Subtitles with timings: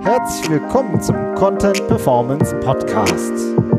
[0.00, 3.32] Herzlich willkommen zum Content Performance Podcast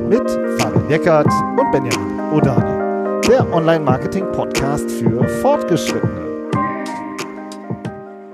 [0.07, 6.49] mit Fabian Eckert und Benjamin Odani, der Online-Marketing-Podcast für Fortgeschrittene.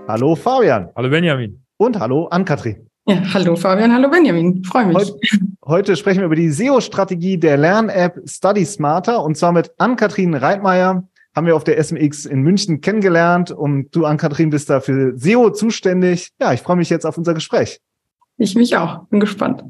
[0.07, 0.89] Hallo Fabian.
[0.95, 1.63] Hallo Benjamin.
[1.77, 2.88] Und hallo Ann-Kathrin.
[3.07, 4.63] Ja, hallo Fabian, hallo Benjamin.
[4.63, 4.98] Freue mich.
[4.98, 5.20] Heute,
[5.66, 11.07] heute, sprechen wir über die SEO-Strategie der Lern-App Study Smarter und zwar mit Ann-Kathrin Reitmeier.
[11.36, 15.52] Haben wir auf der SMX in München kennengelernt und du, Ann-Kathrin, bist da für SEO
[15.52, 16.30] zuständig.
[16.40, 17.80] Ja, ich freue mich jetzt auf unser Gespräch.
[18.38, 19.05] Ich mich auch.
[19.07, 19.63] Bin gespannt.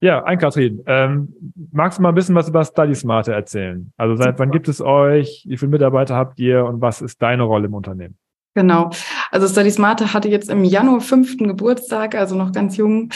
[0.00, 1.34] Ja, Ann-Kathrin, ähm,
[1.72, 3.92] magst du mal ein bisschen was über Study Smarter erzählen?
[3.96, 4.38] Also seit Super.
[4.40, 5.44] wann gibt es euch?
[5.48, 8.18] Wie viele Mitarbeiter habt ihr und was ist deine Rolle im Unternehmen?
[8.54, 8.90] Genau.
[9.30, 13.10] Also Study Smarter hatte jetzt im Januar fünften Geburtstag, also noch ganz jung.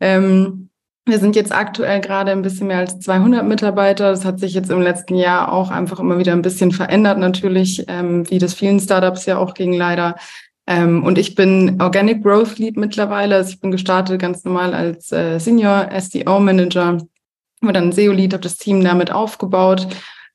[0.00, 0.70] Ähm,
[1.06, 4.10] wir sind jetzt aktuell gerade ein bisschen mehr als 200 Mitarbeiter.
[4.10, 7.84] Das hat sich jetzt im letzten Jahr auch einfach immer wieder ein bisschen verändert, natürlich,
[7.88, 10.16] ähm, wie das vielen Startups ja auch ging leider.
[10.66, 13.36] Ähm, und ich bin Organic Growth Lead mittlerweile.
[13.36, 16.98] Also ich bin gestartet ganz normal als äh, Senior SDO Manager,
[17.62, 19.86] habe dann SEO Lead, habe das Team damit aufgebaut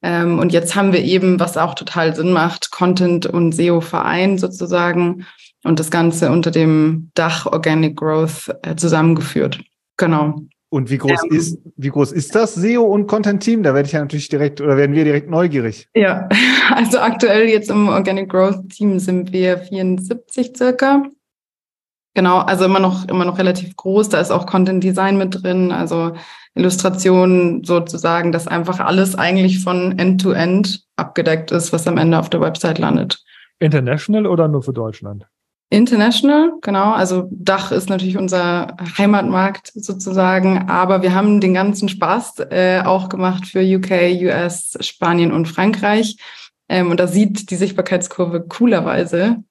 [0.02, 4.40] ähm, und jetzt haben wir eben, was auch total Sinn macht, Content und SEO vereint
[4.40, 5.26] sozusagen
[5.64, 9.60] und das Ganze unter dem Dach Organic Growth äh, zusammengeführt.
[9.98, 10.42] Genau.
[10.72, 13.64] Und wie groß ähm, ist, wie groß ist das SEO und Content Team?
[13.64, 15.90] Da werde ich ja natürlich direkt oder werden wir direkt neugierig.
[15.96, 16.30] Ja,
[16.74, 21.04] also aktuell jetzt im Organic Growth Team sind wir 74 circa.
[22.14, 24.10] Genau, also immer noch, immer noch relativ groß.
[24.10, 26.14] Da ist auch Content Design mit drin, also
[26.54, 32.20] Illustration sozusagen, dass einfach alles eigentlich von End to End abgedeckt ist, was am Ende
[32.20, 33.24] auf der Website landet.
[33.60, 35.28] International oder nur für Deutschland?
[35.72, 36.94] International, genau.
[36.94, 43.08] Also Dach ist natürlich unser Heimatmarkt sozusagen, aber wir haben den ganzen Spaß äh, auch
[43.08, 43.92] gemacht für UK,
[44.24, 46.18] US, Spanien und Frankreich.
[46.70, 49.44] Ähm, und da sieht die Sichtbarkeitskurve coolerweise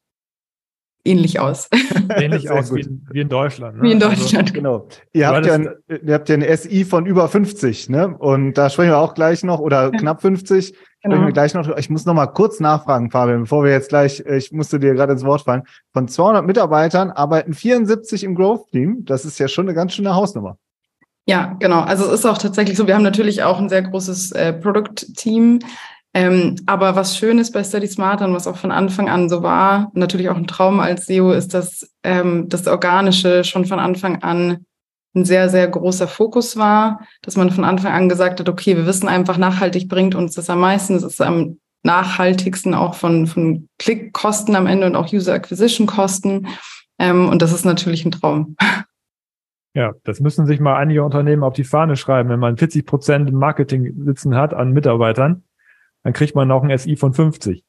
[1.04, 1.68] ähnlich aus.
[2.16, 3.76] Ähnlich aus wie in, wie in, Deutschland.
[3.76, 3.82] Ne?
[3.82, 4.48] Wie in also Deutschland.
[4.48, 4.88] Also, genau.
[5.12, 8.16] Ihr habt, ja ein, ihr habt ja ein SI von über 50, ne?
[8.18, 9.90] Und da sprechen wir auch gleich noch, oder ja.
[9.90, 10.72] knapp 50.
[10.72, 11.14] Genau.
[11.14, 11.76] Sprechen wir gleich noch.
[11.76, 15.12] Ich muss noch mal kurz nachfragen, Fabian, bevor wir jetzt gleich, ich musste dir gerade
[15.12, 15.62] ins Wort fallen.
[15.92, 19.04] Von 200 Mitarbeitern arbeiten 74 im Growth-Team.
[19.04, 20.58] Das ist ja schon eine ganz schöne Hausnummer.
[21.26, 21.80] Ja, genau.
[21.80, 25.58] Also es ist auch tatsächlich so, wir haben natürlich auch ein sehr großes äh, Produktteam.
[26.14, 29.42] Ähm, aber was schön ist bei Study Smart und was auch von Anfang an so
[29.42, 34.22] war, natürlich auch ein Traum als SEO, ist, dass ähm, das Organische schon von Anfang
[34.22, 34.64] an
[35.14, 38.86] ein sehr, sehr großer Fokus war, dass man von Anfang an gesagt hat, okay, wir
[38.86, 43.68] wissen einfach, nachhaltig bringt uns das am meisten, es ist am nachhaltigsten auch von, von
[43.78, 46.48] Klickkosten am Ende und auch User Acquisition Kosten.
[46.98, 48.56] Ähm, und das ist natürlich ein Traum.
[49.74, 53.32] Ja, das müssen sich mal einige Unternehmen auf die Fahne schreiben, wenn man 40 Prozent
[53.32, 55.44] Marketing sitzen hat an Mitarbeitern
[56.08, 57.62] dann kriegt man auch ein SI von 50.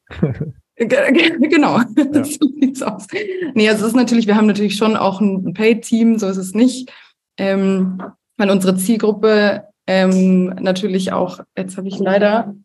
[0.76, 1.84] genau, ja.
[2.24, 3.06] so sieht's aus.
[3.52, 6.54] Nee, also es ist natürlich, wir haben natürlich schon auch ein Paid-Team, so ist es
[6.54, 6.90] nicht.
[7.36, 8.02] Ähm,
[8.38, 12.56] weil unsere Zielgruppe ähm, natürlich auch, jetzt habe ich leider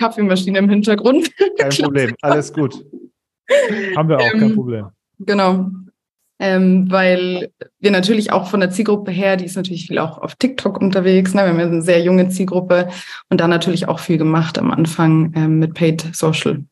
[0.00, 1.30] Kaffeemaschine im Hintergrund.
[1.56, 2.84] Kein Problem, alles gut.
[3.94, 4.88] Haben wir auch, ähm, kein Problem.
[5.20, 5.70] Genau
[6.38, 10.34] ähm, weil wir natürlich auch von der Zielgruppe her, die ist natürlich viel auch auf
[10.34, 11.34] TikTok unterwegs.
[11.34, 11.42] Ne?
[11.42, 12.88] Wir haben ja eine sehr junge Zielgruppe
[13.30, 16.64] und da natürlich auch viel gemacht am Anfang ähm, mit Paid Social.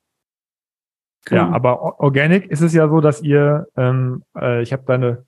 [1.27, 1.43] Genau.
[1.43, 5.25] Ja, aber Organic ist es ja so, dass ihr, ähm, äh, ich habe deine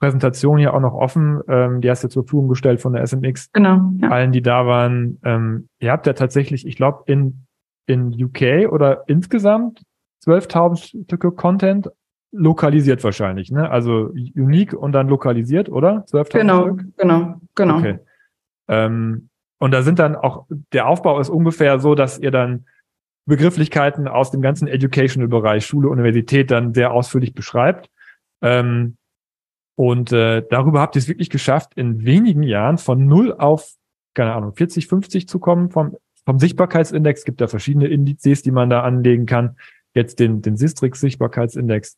[0.00, 3.50] Präsentation hier auch noch offen, ähm, die hast du zur Verfügung gestellt von der SMX.
[3.52, 3.92] Genau.
[4.00, 4.08] Ja.
[4.08, 5.18] Allen, die da waren.
[5.24, 7.46] Ähm, ihr habt ja tatsächlich, ich glaube, in,
[7.86, 9.82] in UK oder insgesamt
[10.24, 11.90] 12.000 Stücke Content
[12.36, 13.70] lokalisiert wahrscheinlich, ne?
[13.70, 16.04] Also unique und dann lokalisiert, oder?
[16.08, 16.96] 12.000 Genau, Stück?
[16.96, 17.78] genau, genau.
[17.78, 17.98] Okay.
[18.68, 19.28] Ähm,
[19.58, 22.66] und da sind dann auch, der Aufbau ist ungefähr so, dass ihr dann
[23.26, 27.88] Begrifflichkeiten aus dem ganzen Educational-Bereich, Schule, Universität dann sehr ausführlich beschreibt.
[28.42, 28.96] Ähm,
[29.76, 33.74] und äh, darüber habt ihr es wirklich geschafft, in wenigen Jahren von null auf,
[34.14, 35.96] keine Ahnung, 40, 50 zu kommen vom,
[36.26, 37.20] vom Sichtbarkeitsindex.
[37.20, 39.56] Es gibt da verschiedene Indizes, die man da anlegen kann.
[39.94, 41.96] Jetzt den, den Sistrix-Sichtbarkeitsindex.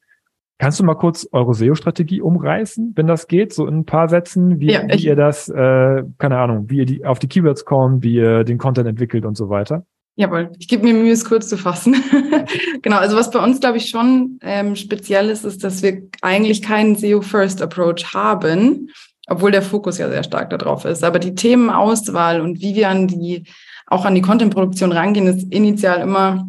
[0.59, 4.59] Kannst du mal kurz eure SEO-Strategie umreißen, wenn das geht, so in ein paar Sätzen,
[4.59, 8.03] wie, ja, wie ihr das, äh, keine Ahnung, wie ihr die, auf die Keywords kommt,
[8.03, 9.85] wie ihr den Content entwickelt und so weiter?
[10.19, 11.95] Jawohl, ich gebe mir Mühe, es kurz zu fassen.
[12.83, 16.63] genau, also was bei uns, glaube ich, schon ähm, speziell ist, ist, dass wir eigentlich
[16.63, 18.89] keinen SEO-First-Approach haben,
[19.29, 21.05] obwohl der Fokus ja sehr stark darauf ist.
[21.05, 23.45] Aber die Themenauswahl und wie wir an die,
[23.89, 26.49] auch an die Content-Produktion rangehen, ist initial immer,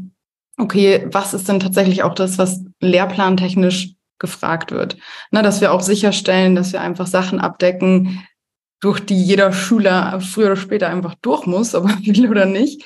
[0.57, 4.97] okay, was ist denn tatsächlich auch das, was lehrplantechnisch gefragt wird.
[5.31, 8.25] Na, dass wir auch sicherstellen, dass wir einfach Sachen abdecken,
[8.79, 12.83] durch die jeder Schüler früher oder später einfach durch muss, ob er will oder nicht.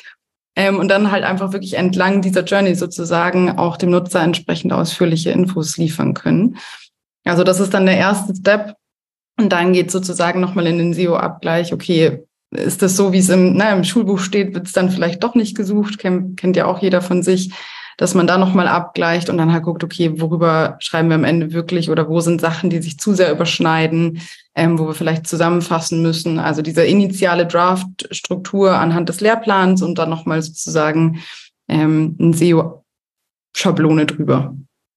[0.55, 5.31] Ähm, und dann halt einfach wirklich entlang dieser Journey sozusagen auch dem Nutzer entsprechend ausführliche
[5.31, 6.57] Infos liefern können.
[7.23, 8.75] Also das ist dann der erste Step.
[9.39, 13.59] Und dann geht sozusagen nochmal in den SEO-Abgleich, okay, ist das so, wie es im,
[13.59, 17.01] im Schulbuch steht, wird es dann vielleicht doch nicht gesucht, kennt, kennt ja auch jeder
[17.01, 17.51] von sich,
[18.01, 21.53] dass man da nochmal abgleicht und dann halt guckt, okay, worüber schreiben wir am Ende
[21.53, 24.21] wirklich oder wo sind Sachen, die sich zu sehr überschneiden,
[24.55, 26.39] ähm, wo wir vielleicht zusammenfassen müssen.
[26.39, 31.19] Also diese initiale Draft-Struktur anhand des Lehrplans und dann nochmal sozusagen
[31.67, 34.55] ähm, ein SEO-Schablone drüber.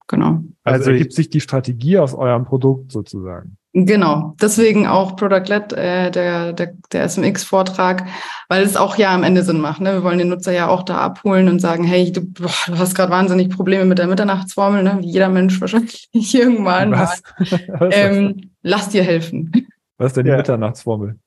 [0.09, 0.43] Genau.
[0.63, 3.59] Also, also ergibt sich die Strategie aus eurem Produkt sozusagen.
[3.77, 8.07] Genau, deswegen auch Product-Led, äh, der, der, der SMX-Vortrag,
[8.49, 9.81] weil es auch ja am Ende Sinn macht.
[9.81, 9.95] Ne?
[9.95, 12.95] Wir wollen den Nutzer ja auch da abholen und sagen, hey, du, boah, du hast
[12.95, 14.99] gerade wahnsinnig Probleme mit der Mitternachtsformel, ne?
[15.01, 17.21] wie jeder Mensch wahrscheinlich irgendwann Was?
[17.37, 17.91] mal.
[17.93, 19.51] ähm, lass dir helfen.
[19.99, 20.37] Was ist denn die ja.
[20.37, 21.19] Mitternachtsformel?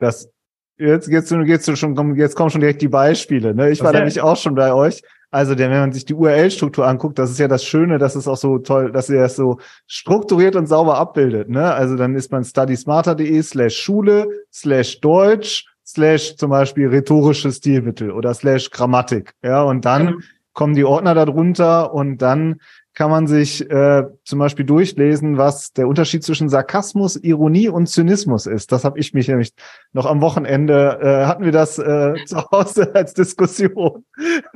[0.00, 0.30] Das,
[0.76, 3.54] jetzt, jetzt, jetzt, schon, jetzt kommen schon direkt die Beispiele.
[3.54, 3.70] Ne?
[3.70, 5.02] Ich war nämlich auch schon bei euch.
[5.30, 8.26] Also, denn wenn man sich die URL-Struktur anguckt, das ist ja das Schöne, dass es
[8.26, 11.50] auch so toll, dass ihr das so strukturiert und sauber abbildet.
[11.50, 11.72] Ne?
[11.72, 18.32] Also dann ist man studysmarter.de slash Schule slash Deutsch slash zum Beispiel rhetorische Stilmittel oder
[18.32, 19.32] slash Grammatik.
[19.42, 20.22] Ja, und dann mhm.
[20.54, 22.60] kommen die Ordner darunter und dann
[22.98, 28.46] kann man sich äh, zum Beispiel durchlesen, was der Unterschied zwischen Sarkasmus, Ironie und Zynismus
[28.46, 28.72] ist.
[28.72, 29.52] Das habe ich mich nämlich
[29.92, 34.04] noch am Wochenende äh, hatten wir das äh, zu Hause als Diskussion.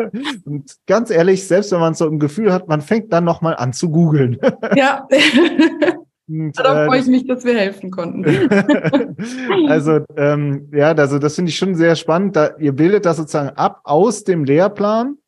[0.44, 3.54] Und ganz ehrlich, selbst wenn man so ein Gefühl hat, man fängt dann noch mal
[3.54, 4.38] an zu googeln.
[4.74, 5.06] Ja.
[6.28, 8.24] Und, da freue ich mich, dass wir helfen konnten.
[9.68, 12.34] also ähm, ja, also das finde ich schon sehr spannend.
[12.34, 15.18] Da, ihr bildet das sozusagen ab aus dem Lehrplan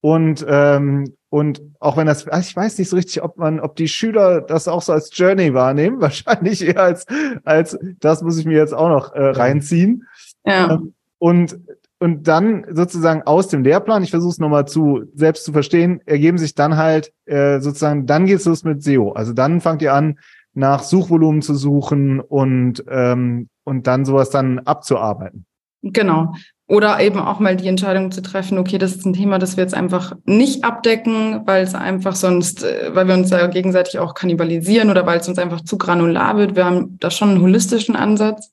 [0.00, 3.88] und ähm, und auch wenn das, ich weiß nicht so richtig, ob man, ob die
[3.88, 7.06] Schüler das auch so als Journey wahrnehmen, wahrscheinlich eher als,
[7.44, 10.06] als das muss ich mir jetzt auch noch äh, reinziehen.
[10.44, 10.72] Ja.
[10.72, 11.58] Ähm, und,
[11.98, 16.38] und dann sozusagen aus dem Lehrplan, ich versuche es nochmal zu selbst zu verstehen, ergeben
[16.38, 19.12] sich dann halt äh, sozusagen, dann geht's los mit SEO.
[19.12, 20.18] Also dann fangt ihr an,
[20.54, 25.44] nach Suchvolumen zu suchen und, ähm, und dann sowas dann abzuarbeiten.
[25.82, 26.34] Genau.
[26.70, 29.64] Oder eben auch mal die Entscheidung zu treffen, okay, das ist ein Thema, das wir
[29.64, 34.12] jetzt einfach nicht abdecken, weil es einfach sonst, äh, weil wir uns da gegenseitig auch
[34.12, 36.56] kannibalisieren oder weil es uns einfach zu granular wird.
[36.56, 38.52] Wir haben da schon einen holistischen Ansatz.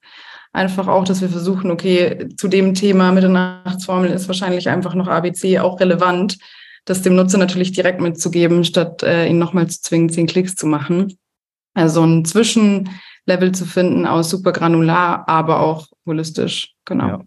[0.53, 5.59] Einfach auch, dass wir versuchen, okay, zu dem Thema Mitternachtsformel ist wahrscheinlich einfach noch ABC
[5.59, 6.37] auch relevant,
[6.85, 10.67] das dem Nutzer natürlich direkt mitzugeben, statt äh, ihn nochmal zu zwingen, zehn Klicks zu
[10.67, 11.17] machen.
[11.73, 16.75] Also ein Zwischenlevel zu finden aus super granular, aber auch holistisch.
[16.85, 17.07] Genau.
[17.07, 17.21] Ja.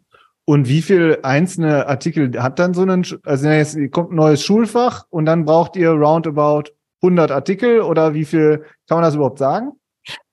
[0.48, 5.04] Und wie viel einzelne Artikel hat dann so ein, also jetzt kommt ein neues Schulfach
[5.10, 6.70] und dann braucht ihr roundabout
[7.02, 9.72] 100 Artikel oder wie viel, kann man das überhaupt sagen?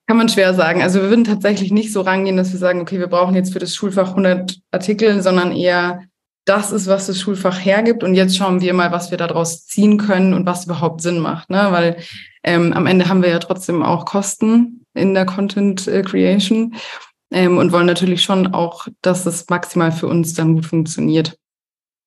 [0.06, 0.80] Kann man schwer sagen.
[0.80, 3.58] Also wir würden tatsächlich nicht so rangehen, dass wir sagen, okay, wir brauchen jetzt für
[3.58, 6.00] das Schulfach 100 Artikel, sondern eher
[6.46, 8.02] das ist, was das Schulfach hergibt.
[8.02, 11.50] Und jetzt schauen wir mal, was wir daraus ziehen können und was überhaupt Sinn macht.
[11.50, 11.66] Ne?
[11.68, 11.98] Weil
[12.42, 16.74] ähm, am Ende haben wir ja trotzdem auch Kosten in der Content äh, Creation
[17.30, 21.38] ähm, und wollen natürlich schon auch, dass es maximal für uns dann gut funktioniert.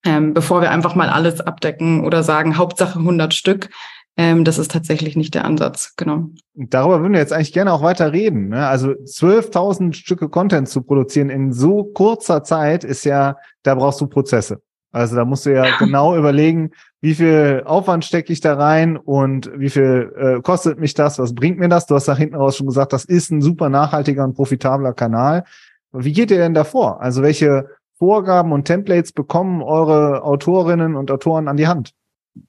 [0.05, 3.69] Ähm, bevor wir einfach mal alles abdecken oder sagen, Hauptsache 100 Stück.
[4.15, 6.29] Ähm, das ist tatsächlich nicht der Ansatz, genau.
[6.53, 8.49] Darüber würden wir jetzt eigentlich gerne auch weiter reden.
[8.49, 8.67] Ne?
[8.67, 14.07] Also 12.000 Stücke Content zu produzieren in so kurzer Zeit ist ja, da brauchst du
[14.07, 14.61] Prozesse.
[14.91, 15.77] Also da musst du ja, ja.
[15.77, 16.71] genau überlegen,
[17.01, 21.35] wie viel Aufwand stecke ich da rein und wie viel äh, kostet mich das, was
[21.35, 21.85] bringt mir das?
[21.85, 25.43] Du hast nach hinten raus schon gesagt, das ist ein super nachhaltiger und profitabler Kanal.
[25.91, 27.01] Wie geht ihr denn davor?
[27.01, 31.93] Also welche Vorgaben und Templates bekommen eure Autorinnen und Autoren an die Hand?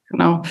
[0.08, 0.42] Genau.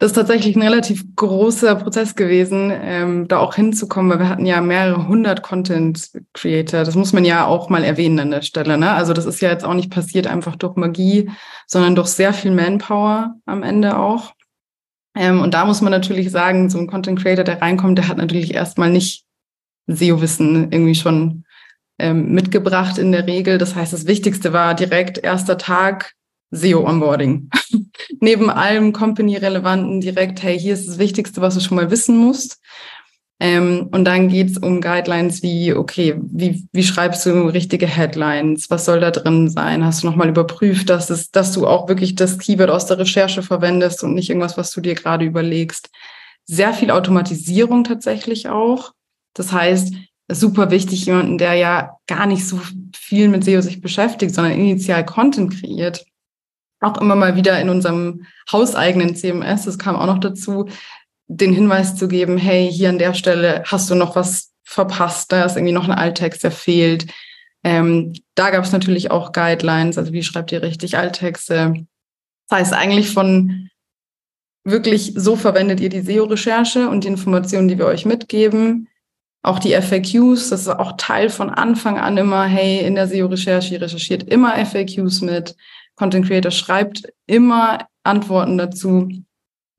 [0.00, 4.46] Das ist tatsächlich ein relativ großer Prozess gewesen, ähm, da auch hinzukommen, weil wir hatten
[4.46, 6.84] ja mehrere hundert Content Creator.
[6.84, 8.78] Das muss man ja auch mal erwähnen an der Stelle.
[8.78, 8.92] Ne?
[8.92, 11.28] Also das ist ja jetzt auch nicht passiert einfach durch Magie,
[11.66, 14.34] sondern durch sehr viel Manpower am Ende auch.
[15.16, 18.18] Ähm, und da muss man natürlich sagen, so ein Content Creator, der reinkommt, der hat
[18.18, 19.24] natürlich erstmal nicht
[19.88, 21.44] SEO-Wissen irgendwie schon
[21.98, 23.58] ähm, mitgebracht in der Regel.
[23.58, 26.12] Das heißt, das Wichtigste war direkt erster Tag
[26.52, 27.50] SEO-Onboarding.
[28.20, 32.60] Neben allem Company-Relevanten direkt, hey, hier ist das Wichtigste, was du schon mal wissen musst.
[33.40, 38.68] Ähm, und dann geht's um Guidelines wie, okay, wie, wie schreibst du richtige Headlines?
[38.68, 39.84] Was soll da drin sein?
[39.84, 43.42] Hast du nochmal überprüft, dass, es, dass du auch wirklich das Keyword aus der Recherche
[43.42, 45.90] verwendest und nicht irgendwas, was du dir gerade überlegst?
[46.46, 48.92] Sehr viel Automatisierung tatsächlich auch.
[49.34, 49.94] Das heißt,
[50.28, 52.60] super wichtig, jemanden, der ja gar nicht so
[52.96, 56.04] viel mit SEO sich beschäftigt, sondern initial Content kreiert,
[56.80, 60.68] auch immer mal wieder in unserem hauseigenen CMS, das kam auch noch dazu,
[61.26, 65.44] den Hinweis zu geben, hey, hier an der Stelle hast du noch was verpasst, da
[65.44, 67.06] ist irgendwie noch ein Alttext, der fehlt.
[67.64, 71.74] Ähm, da gab es natürlich auch Guidelines, also wie schreibt ihr richtig Alttexte.
[72.48, 73.68] Das heißt eigentlich von
[74.64, 78.88] wirklich so verwendet ihr die SEO-Recherche und die Informationen, die wir euch mitgeben.
[79.42, 83.80] Auch die FAQs, das ist auch Teil von Anfang an immer, hey, in der SEO-Recherche,
[83.80, 85.56] recherchiert immer FAQs mit.
[85.98, 89.08] Content Creator schreibt immer Antworten dazu.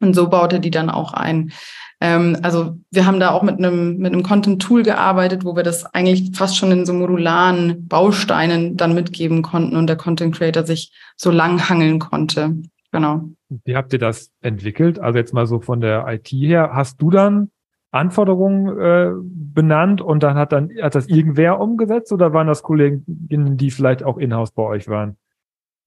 [0.01, 1.51] Und so baut er die dann auch ein.
[1.99, 5.85] Ähm, also wir haben da auch mit einem, mit einem Content-Tool gearbeitet, wo wir das
[5.85, 10.93] eigentlich fast schon in so modularen Bausteinen dann mitgeben konnten und der Content Creator sich
[11.17, 12.55] so lang hangeln konnte.
[12.91, 13.29] Genau.
[13.65, 14.99] Wie habt ihr das entwickelt?
[14.99, 16.71] Also jetzt mal so von der IT her.
[16.73, 17.51] Hast du dann
[17.91, 23.57] Anforderungen äh, benannt und dann hat dann hat das irgendwer umgesetzt oder waren das Kolleginnen,
[23.57, 25.17] die vielleicht auch in-house bei euch waren?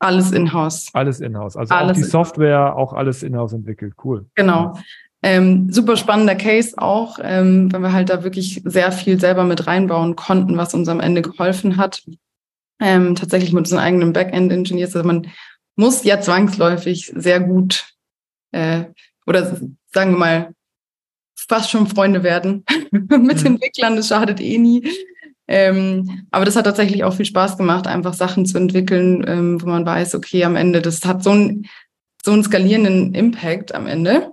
[0.03, 0.91] Alles in-house.
[0.95, 1.57] Alles in-house.
[1.57, 3.95] Also alles auch die Software, auch alles in-house entwickelt.
[4.03, 4.27] Cool.
[4.35, 4.77] Genau.
[5.23, 9.69] Ähm, super spannender Case auch, ähm, weil wir halt da wirklich sehr viel selber mit
[9.69, 12.03] reinbauen konnten, was uns am Ende geholfen hat.
[12.81, 14.97] Ähm, tatsächlich mit unseren eigenen Backend-Engineers.
[14.97, 15.29] Also man
[15.77, 17.95] muss ja zwangsläufig sehr gut
[18.51, 18.87] äh,
[19.25, 19.57] oder
[19.93, 20.55] sagen wir mal
[21.37, 23.47] fast schon Freunde werden mit mhm.
[23.47, 23.95] Entwicklern.
[23.95, 24.91] Das schadet eh nie.
[25.55, 29.67] Ähm, aber das hat tatsächlich auch viel Spaß gemacht, einfach Sachen zu entwickeln, ähm, wo
[29.67, 31.67] man weiß, okay, am Ende, das hat so einen,
[32.25, 34.33] so einen skalierenden Impact am Ende.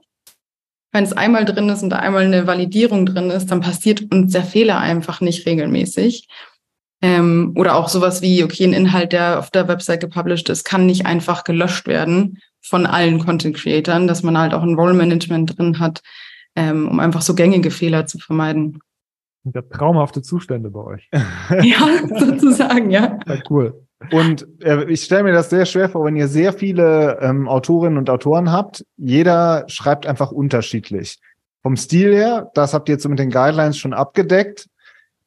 [0.94, 4.46] Wenn es einmal drin ist und einmal eine Validierung drin ist, dann passiert uns der
[4.46, 6.30] Fehler einfach nicht regelmäßig.
[7.02, 10.86] Ähm, oder auch sowas wie, okay, ein Inhalt, der auf der Website gepublished ist, kann
[10.86, 15.58] nicht einfach gelöscht werden von allen Content Creatern, dass man halt auch ein Role Management
[15.58, 16.02] drin hat,
[16.56, 18.80] ähm, um einfach so gängige Fehler zu vermeiden.
[19.54, 21.10] Ja, traumhafte Zustände bei euch.
[21.62, 21.88] ja,
[22.20, 23.20] sozusagen, ja.
[23.28, 23.86] ja cool.
[24.12, 27.98] Und äh, ich stelle mir das sehr schwer vor, wenn ihr sehr viele ähm, Autorinnen
[27.98, 28.86] und Autoren habt.
[28.98, 31.20] Jeder schreibt einfach unterschiedlich.
[31.62, 34.68] Vom Stil her, das habt ihr jetzt mit den Guidelines schon abgedeckt,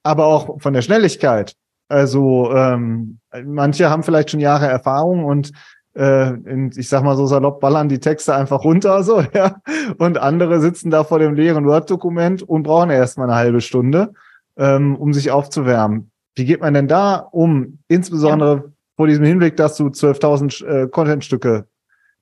[0.03, 1.55] aber auch von der Schnelligkeit.
[1.89, 5.53] Also ähm, manche haben vielleicht schon Jahre Erfahrung und
[5.95, 9.57] äh, in, ich sag mal so salopp, ballern die Texte einfach runter, so, ja.
[9.99, 14.13] Und andere sitzen da vor dem leeren Word-Dokument und brauchen erst mal eine halbe Stunde,
[14.57, 16.11] ähm, um sich aufzuwärmen.
[16.35, 18.63] Wie geht man denn da um, insbesondere ja.
[18.97, 21.67] vor diesem Hinblick, dass du 12.000 äh, Contentstücke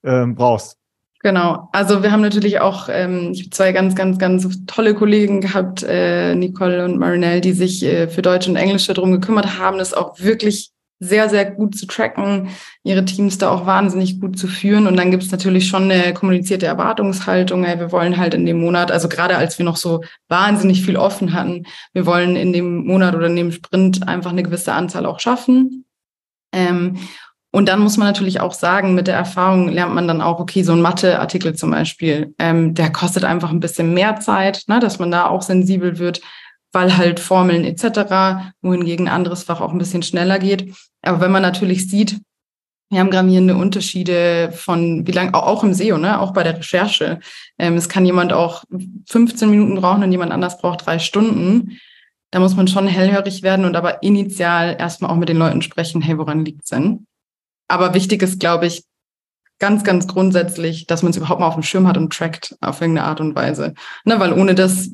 [0.02, 0.76] äh, brauchst?
[1.22, 5.42] Genau, also wir haben natürlich auch ähm, ich habe zwei ganz, ganz, ganz tolle Kollegen
[5.42, 9.76] gehabt, äh, Nicole und Marinelle, die sich äh, für Deutsch und Englisch darum gekümmert haben,
[9.76, 12.50] das auch wirklich sehr, sehr gut zu tracken,
[12.84, 14.86] ihre Teams da auch wahnsinnig gut zu führen.
[14.86, 17.64] Und dann gibt es natürlich schon eine kommunizierte Erwartungshaltung.
[17.64, 20.98] Hey, wir wollen halt in dem Monat, also gerade als wir noch so wahnsinnig viel
[20.98, 21.64] offen hatten,
[21.94, 25.86] wir wollen in dem Monat oder in dem Sprint einfach eine gewisse Anzahl auch schaffen.
[26.52, 26.98] Ähm,
[27.52, 30.62] und dann muss man natürlich auch sagen, mit der Erfahrung lernt man dann auch, okay,
[30.62, 35.00] so ein Mathe-Artikel zum Beispiel, ähm, der kostet einfach ein bisschen mehr Zeit, ne, dass
[35.00, 36.20] man da auch sensibel wird
[36.72, 40.74] weil halt Formeln etc., wohingegen ein anderes Fach auch ein bisschen schneller geht.
[41.02, 42.20] Aber wenn man natürlich sieht,
[42.90, 47.20] wir haben gravierende Unterschiede von wie lang, auch im SEO, ne, auch bei der Recherche.
[47.56, 48.64] Ähm, es kann jemand auch
[49.08, 51.78] 15 Minuten brauchen und jemand anders braucht drei Stunden.
[52.32, 56.02] Da muss man schon hellhörig werden und aber initial erstmal auch mit den Leuten sprechen,
[56.02, 57.06] hey, woran liegt's denn?
[57.68, 58.82] Aber wichtig ist, glaube ich,
[59.60, 62.80] ganz, ganz grundsätzlich, dass man es überhaupt mal auf dem Schirm hat und trackt auf
[62.80, 63.74] irgendeine Art und Weise.
[64.04, 64.90] Ne, weil ohne das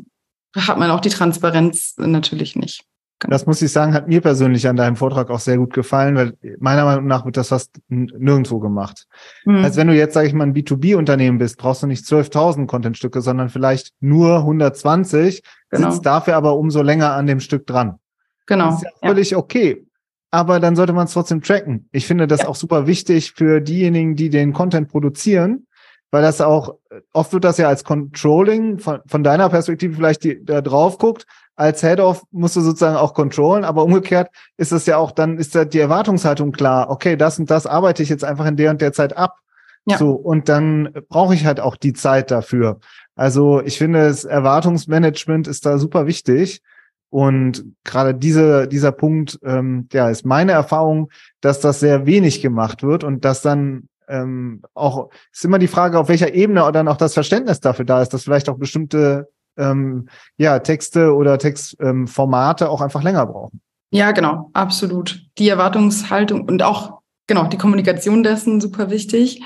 [0.56, 2.84] hat man auch die Transparenz natürlich nicht.
[3.18, 3.30] Genau.
[3.30, 6.34] Das muss ich sagen, hat mir persönlich an deinem Vortrag auch sehr gut gefallen, weil
[6.58, 9.06] meiner Meinung nach wird das fast nirgendwo gemacht.
[9.46, 9.64] Mhm.
[9.64, 13.22] Als wenn du jetzt, sage ich mal, ein B2B-Unternehmen bist, brauchst du nicht 12.000 Contentstücke,
[13.22, 15.90] sondern vielleicht nur 120, genau.
[15.90, 17.98] sitzt dafür aber umso länger an dem Stück dran.
[18.46, 18.66] Genau.
[18.66, 19.38] Das ist ja völlig ja.
[19.38, 19.86] okay.
[20.30, 21.88] Aber dann sollte man es trotzdem tracken.
[21.92, 22.48] Ich finde das ja.
[22.48, 25.66] auch super wichtig für diejenigen, die den Content produzieren,
[26.10, 26.76] weil das auch,
[27.12, 31.26] oft wird das ja als Controlling von, von deiner Perspektive vielleicht die, da drauf guckt.
[31.56, 35.54] Als Head-Off musst du sozusagen auch controllen, aber umgekehrt ist es ja auch, dann ist
[35.54, 36.90] da die Erwartungshaltung klar.
[36.90, 39.38] Okay, das und das arbeite ich jetzt einfach in der und der Zeit ab.
[39.86, 39.98] Ja.
[39.98, 42.80] So, und dann brauche ich halt auch die Zeit dafür.
[43.14, 46.60] Also ich finde, das Erwartungsmanagement ist da super wichtig.
[47.08, 51.10] Und gerade diese, dieser Punkt, ähm, ja, ist meine Erfahrung,
[51.40, 55.98] dass das sehr wenig gemacht wird und dass dann ähm, auch ist immer die Frage,
[55.98, 60.08] auf welcher Ebene dann auch das Verständnis dafür da ist, dass vielleicht auch bestimmte ähm,
[60.36, 63.60] ja, Texte oder Textformate ähm, auch einfach länger brauchen.
[63.90, 65.22] Ja, genau, absolut.
[65.38, 69.42] Die Erwartungshaltung und auch genau die Kommunikation dessen super wichtig.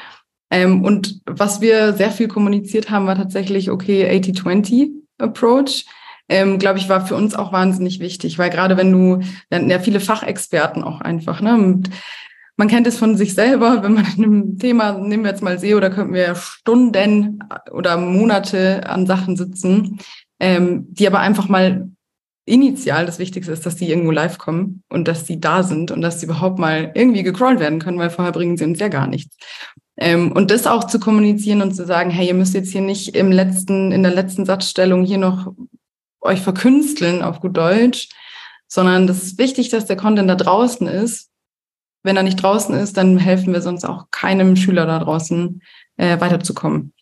[0.50, 5.86] Ähm, und was wir sehr viel kommuniziert haben, war tatsächlich, okay, 80-20 Approach.
[6.28, 9.98] Ähm, glaube ich, war für uns auch wahnsinnig wichtig, weil gerade wenn du, ja viele
[9.98, 11.54] Fachexperten auch einfach, ne?
[11.54, 11.90] Und
[12.60, 15.58] man kennt es von sich selber, wenn man in einem Thema, nehmen wir jetzt mal
[15.58, 19.98] SEO, da könnten wir Stunden oder Monate an Sachen sitzen,
[20.38, 21.88] ähm, die aber einfach mal
[22.44, 26.02] initial das Wichtigste ist, dass die irgendwo live kommen und dass die da sind und
[26.02, 29.06] dass sie überhaupt mal irgendwie gecrawlt werden können, weil vorher bringen sie uns ja gar
[29.06, 29.38] nichts.
[29.96, 33.16] Ähm, und das auch zu kommunizieren und zu sagen, hey, ihr müsst jetzt hier nicht
[33.16, 35.54] im letzten, in der letzten Satzstellung hier noch
[36.20, 38.10] euch verkünsteln auf gut Deutsch,
[38.68, 41.29] sondern das ist wichtig, dass der Content da draußen ist.
[42.02, 45.62] Wenn er nicht draußen ist, dann helfen wir sonst auch keinem Schüler da draußen
[45.96, 46.92] äh, weiterzukommen.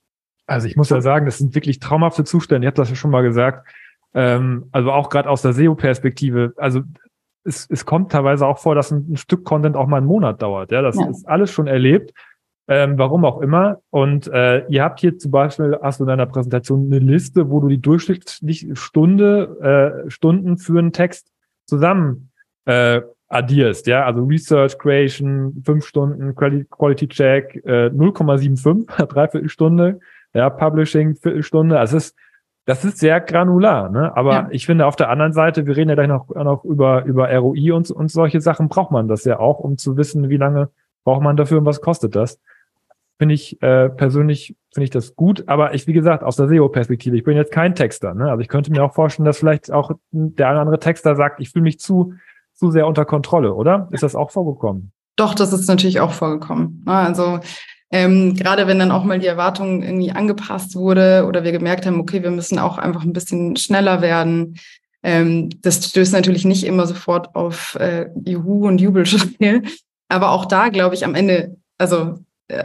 [0.47, 2.67] Also ich muss ja sagen, das sind wirklich traumhafte Zustände.
[2.67, 3.69] Ich habe das ja schon mal gesagt.
[4.15, 6.55] Ähm, also auch gerade aus der SEO-Perspektive.
[6.57, 6.83] Also
[7.45, 10.43] es, es kommt teilweise auch vor, dass ein, ein, Stück Content auch mal einen Monat
[10.43, 10.73] dauert.
[10.73, 11.09] Ja, das ja.
[11.09, 12.13] ist alles schon erlebt.
[12.71, 13.79] Ähm, warum auch immer.
[13.91, 17.61] Und äh, ihr habt hier zum Beispiel, hast du in deiner Präsentation eine Liste, wo
[17.61, 21.33] du die durchschnittliche Stunde, äh, Stunden für einen Text
[21.65, 22.31] zusammen
[22.67, 30.01] äh, addierst, ja, also Research Creation, fünf Stunden, Quality Check, äh, 0,75, dreiviertel Stunde,
[30.35, 31.79] ja, Publishing, Viertelstunde.
[31.79, 32.17] Also es ist,
[32.65, 34.15] das ist sehr granular, ne?
[34.17, 34.49] Aber ja.
[34.51, 37.73] ich finde auf der anderen Seite, wir reden ja gleich noch, noch über, über ROI
[37.73, 40.71] und, und solche Sachen, braucht man das ja auch, um zu wissen, wie lange
[41.05, 42.41] braucht man dafür und was kostet das.
[43.19, 47.17] Finde ich äh, persönlich finde ich das gut, aber ich wie gesagt aus der SEO-Perspektive,
[47.17, 48.31] ich bin jetzt kein Texter, ne?
[48.31, 51.65] Also ich könnte mir auch vorstellen, dass vielleicht auch der andere Texter sagt, ich fühle
[51.65, 52.15] mich zu
[52.59, 53.89] zu sehr unter Kontrolle, oder?
[53.93, 54.93] Ist das auch vorgekommen?
[55.17, 56.83] Doch, das ist natürlich auch vorgekommen.
[56.87, 57.41] Also
[57.91, 62.01] ähm, gerade wenn dann auch mal die Erwartung irgendwie angepasst wurde oder wir gemerkt haben,
[62.01, 64.59] okay, wir müssen auch einfach ein bisschen schneller werden.
[65.03, 69.63] Ähm, das stößt natürlich nicht immer sofort auf äh, Juhu und Jubelschreie.
[70.09, 72.19] Aber auch da glaube ich am Ende, also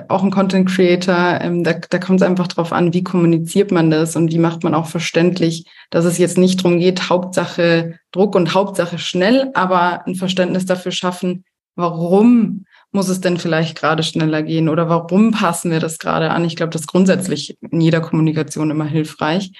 [0.08, 3.90] auch ein Content Creator, ähm, da, da kommt es einfach drauf an, wie kommuniziert man
[3.90, 8.36] das und wie macht man auch verständlich, dass es jetzt nicht darum geht, Hauptsache Druck
[8.36, 11.44] und Hauptsache schnell, aber ein Verständnis dafür schaffen,
[11.76, 16.46] warum muss es denn vielleicht gerade schneller gehen oder warum passen wir das gerade an?
[16.46, 19.52] Ich glaube, das ist grundsätzlich in jeder Kommunikation immer hilfreich,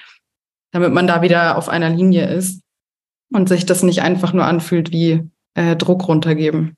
[0.70, 2.62] damit man da wieder auf einer Linie ist
[3.30, 6.76] und sich das nicht einfach nur anfühlt wie äh, Druck runtergeben.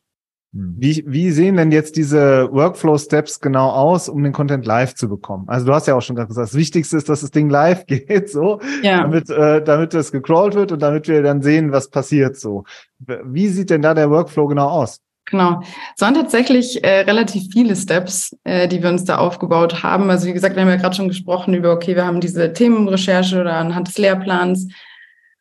[0.57, 0.75] Hm.
[0.79, 5.45] Wie, wie sehen denn jetzt diese Workflow-Steps genau aus, um den Content live zu bekommen?
[5.49, 8.31] Also du hast ja auch schon gesagt, das Wichtigste ist, dass das Ding live geht,
[8.31, 9.03] so, ja.
[9.03, 12.65] damit, äh, damit das gecrawlt wird und damit wir dann sehen, was passiert so.
[12.99, 15.01] Wie sieht denn da der Workflow genau aus?
[15.29, 15.61] Genau.
[15.95, 20.09] Es waren tatsächlich äh, relativ viele Steps, äh, die wir uns da aufgebaut haben.
[20.09, 23.41] Also wie gesagt, wir haben ja gerade schon gesprochen über, okay, wir haben diese Themenrecherche
[23.41, 24.69] oder anhand des Lehrplans.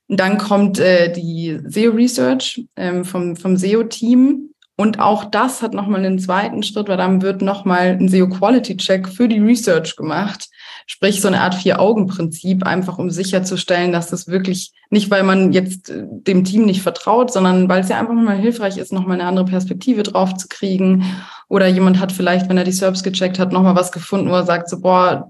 [0.08, 4.50] Und dann kommt äh, die SEO-Research ähm, vom, vom SEO-Team.
[4.78, 9.30] Und auch das hat nochmal einen zweiten Schritt, weil dann wird nochmal ein SEO-Quality-Check für
[9.30, 10.50] die Research gemacht.
[10.86, 15.90] Sprich, so eine Art Vier-Augen-Prinzip, einfach um sicherzustellen, dass das wirklich nicht, weil man jetzt
[15.90, 19.30] äh, dem Team nicht vertraut, sondern weil es ja einfach mal hilfreich ist, nochmal eine
[19.30, 21.06] andere Perspektive drauf zu kriegen.
[21.48, 24.44] Oder jemand hat vielleicht, wenn er die SERPs gecheckt hat, nochmal was gefunden, wo er
[24.44, 25.30] sagt, so, boah,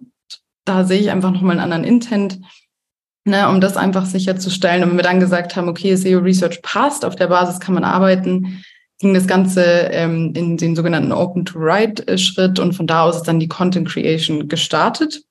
[0.66, 2.40] da sehe ich einfach nochmal einen anderen Intent.
[3.28, 4.84] Ne, um das einfach sicherzustellen.
[4.84, 7.84] Und wenn wir dann gesagt haben, okay, SEO Research passt, auf der Basis kann man
[7.84, 8.64] arbeiten,
[9.00, 13.48] ging das Ganze ähm, in den sogenannten Open-to-Write-Schritt und von da aus ist dann die
[13.48, 15.24] Content Creation gestartet.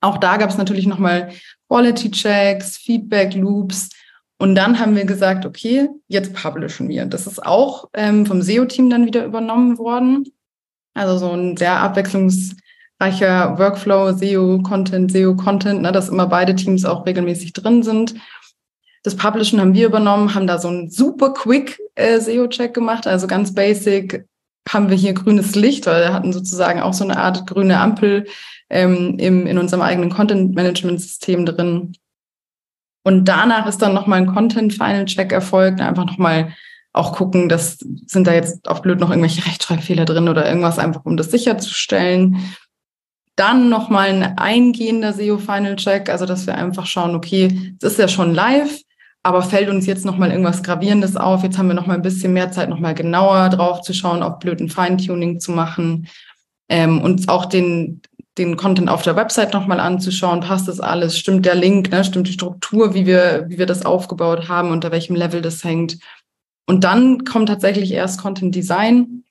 [0.00, 1.30] Auch da gab es natürlich nochmal
[1.68, 3.90] Quality-Checks, Feedback-Loops
[4.38, 7.04] und dann haben wir gesagt, okay, jetzt publishen wir.
[7.06, 10.24] Das ist auch ähm, vom SEO-Team dann wieder übernommen worden.
[10.94, 17.52] Also so ein sehr abwechslungsreicher Workflow, SEO-Content, SEO-Content, ne, dass immer beide Teams auch regelmäßig
[17.52, 18.14] drin sind.
[19.02, 23.26] Das Publishen haben wir übernommen, haben da so einen super quick äh, SEO-Check gemacht, also
[23.26, 24.26] ganz basic
[24.68, 28.26] haben wir hier grünes Licht, weil wir hatten sozusagen auch so eine Art grüne Ampel
[28.70, 31.94] ähm, im, in unserem eigenen Content-Management-System drin.
[33.04, 36.52] Und danach ist dann nochmal ein Content-Final-Check erfolgt, einfach nochmal
[36.92, 41.04] auch gucken, dass sind da jetzt auf blöd noch irgendwelche Rechtschreibfehler drin oder irgendwas, einfach
[41.04, 42.38] um das sicherzustellen.
[43.36, 48.34] Dann nochmal ein eingehender SEO-Final-Check, also dass wir einfach schauen, okay, es ist ja schon
[48.34, 48.80] live,
[49.22, 51.42] aber fällt uns jetzt nochmal irgendwas Gravierendes auf?
[51.42, 54.68] Jetzt haben wir nochmal ein bisschen mehr Zeit, nochmal genauer drauf zu schauen, auf blöden
[54.68, 56.08] Feintuning zu machen
[56.68, 58.00] ähm, und auch den,
[58.38, 60.40] den Content auf der Website nochmal anzuschauen.
[60.40, 61.18] Passt das alles?
[61.18, 61.90] Stimmt der Link?
[61.90, 62.04] Ne?
[62.04, 65.98] Stimmt die Struktur, wie wir, wie wir das aufgebaut haben, unter welchem Level das hängt?
[66.66, 69.24] Und dann kommt tatsächlich erst Content Design,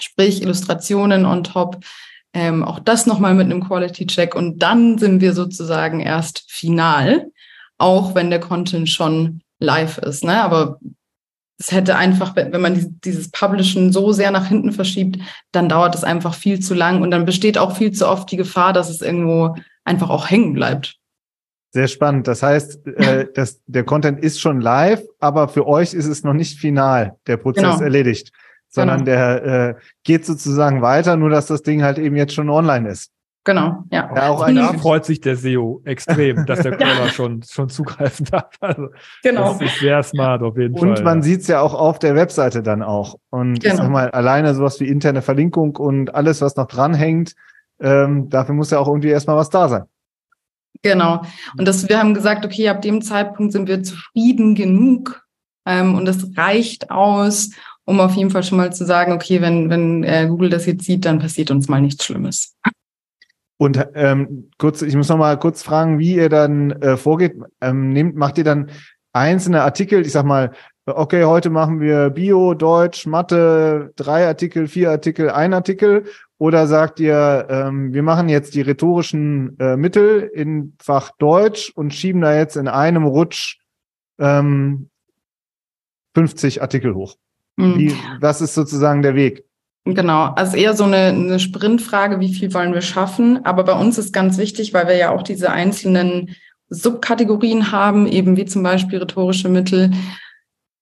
[0.00, 1.84] sprich Illustrationen on top,
[2.32, 7.30] ähm, auch das nochmal mit einem Quality Check und dann sind wir sozusagen erst final,
[7.78, 10.24] auch wenn der Content schon live ist.
[10.24, 10.42] Ne?
[10.42, 10.78] Aber
[11.58, 15.18] es hätte einfach, wenn man dieses Publishen so sehr nach hinten verschiebt,
[15.50, 18.36] dann dauert es einfach viel zu lang und dann besteht auch viel zu oft die
[18.36, 20.96] Gefahr, dass es irgendwo einfach auch hängen bleibt.
[21.70, 22.28] Sehr spannend.
[22.28, 26.34] Das heißt, äh, das, der Content ist schon live, aber für euch ist es noch
[26.34, 27.80] nicht final, der Prozess genau.
[27.80, 28.32] erledigt
[28.68, 29.16] sondern genau.
[29.16, 33.10] der äh, geht sozusagen weiter, nur dass das Ding halt eben jetzt schon online ist.
[33.48, 34.10] Genau, ja.
[34.14, 37.08] ja auch da freut sich der SEO extrem, dass der Crawler ja.
[37.08, 38.50] schon, schon zugreifen darf.
[38.60, 38.88] Also
[39.22, 39.54] genau.
[39.54, 40.88] Das ist sehr smart auf jeden und Fall.
[40.90, 41.22] Und man ja.
[41.22, 43.14] sieht es ja auch auf der Webseite dann auch.
[43.30, 43.74] Und genau.
[43.74, 47.36] ich sag mal, alleine sowas wie interne Verlinkung und alles, was noch dranhängt,
[47.80, 49.84] ähm, dafür muss ja auch irgendwie erstmal was da sein.
[50.82, 51.22] Genau.
[51.56, 55.22] Und das, wir haben gesagt, okay, ab dem Zeitpunkt sind wir zufrieden genug
[55.64, 57.52] ähm, und das reicht aus,
[57.86, 60.84] um auf jeden Fall schon mal zu sagen, okay, wenn, wenn äh, Google das jetzt
[60.84, 62.54] sieht, dann passiert uns mal nichts Schlimmes.
[63.58, 67.36] Und ähm, kurz, ich muss noch mal kurz fragen, wie ihr dann äh, vorgeht.
[67.60, 68.70] Ähm, nehmt, macht ihr dann
[69.12, 70.02] einzelne Artikel?
[70.06, 70.52] Ich sag mal,
[70.86, 76.04] okay, heute machen wir Bio, Deutsch, Mathe, drei Artikel, vier Artikel, ein Artikel.
[76.38, 81.92] Oder sagt ihr, ähm, wir machen jetzt die rhetorischen äh, Mittel in Fach Deutsch und
[81.92, 83.58] schieben da jetzt in einem Rutsch
[84.20, 84.88] ähm,
[86.14, 87.16] 50 Artikel hoch?
[87.56, 87.78] Mhm.
[87.78, 89.47] Wie, was ist sozusagen der Weg?
[89.94, 93.44] Genau, also eher so eine, eine Sprintfrage, wie viel wollen wir schaffen?
[93.46, 96.34] Aber bei uns ist ganz wichtig, weil wir ja auch diese einzelnen
[96.68, 99.92] Subkategorien haben, eben wie zum Beispiel rhetorische Mittel,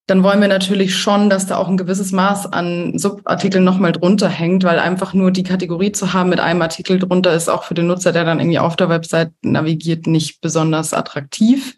[0.08, 4.28] dann wollen wir natürlich schon, dass da auch ein gewisses Maß an Subartikeln nochmal drunter
[4.28, 7.74] hängt, weil einfach nur die Kategorie zu haben mit einem Artikel drunter ist auch für
[7.74, 11.76] den Nutzer, der dann irgendwie auf der Website navigiert, nicht besonders attraktiv.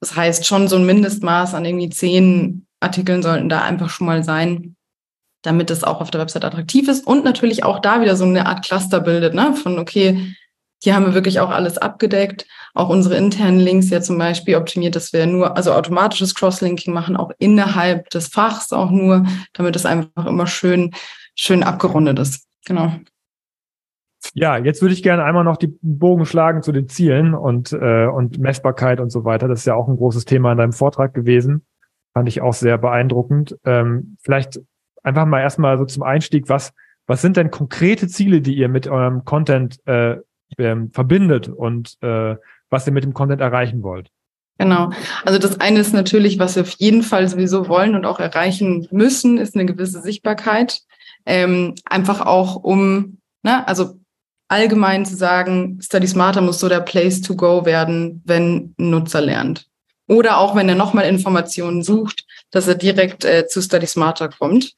[0.00, 4.24] Das heißt, schon so ein Mindestmaß an irgendwie zehn Artikeln sollten da einfach schon mal
[4.24, 4.76] sein,
[5.42, 8.46] damit es auch auf der Website attraktiv ist und natürlich auch da wieder so eine
[8.46, 9.54] Art Cluster bildet, ne?
[9.54, 10.34] Von okay,
[10.82, 12.46] hier haben wir wirklich auch alles abgedeckt.
[12.74, 17.16] Auch unsere internen Links ja zum Beispiel optimiert, dass wir nur, also automatisches Crosslinking machen,
[17.16, 20.92] auch innerhalb des Fachs auch nur, damit es einfach immer schön,
[21.34, 22.46] schön abgerundet ist.
[22.66, 22.92] Genau.
[24.34, 28.06] Ja, jetzt würde ich gerne einmal noch die Bogen schlagen zu den Zielen und, äh,
[28.06, 29.48] und Messbarkeit und so weiter.
[29.48, 31.66] Das ist ja auch ein großes Thema in deinem Vortrag gewesen.
[32.12, 33.56] Fand ich auch sehr beeindruckend.
[33.64, 34.60] Ähm, vielleicht
[35.02, 36.72] einfach mal erstmal so zum Einstieg, was,
[37.06, 40.16] was sind denn konkrete Ziele, die ihr mit eurem Content äh,
[40.58, 42.36] ähm, verbindet und äh,
[42.70, 44.10] was ihr mit dem Content erreichen wollt?
[44.58, 44.90] Genau.
[45.24, 48.86] Also das eine ist natürlich, was wir auf jeden Fall sowieso wollen und auch erreichen
[48.90, 50.82] müssen, ist eine gewisse Sichtbarkeit.
[51.24, 53.94] Ähm, einfach auch um, ne, also
[54.48, 59.22] allgemein zu sagen, Study Smarter muss so der Place to go werden, wenn ein Nutzer
[59.22, 59.66] lernt.
[60.08, 64.74] Oder auch wenn er nochmal Informationen sucht, dass er direkt äh, zu Study Smarter kommt.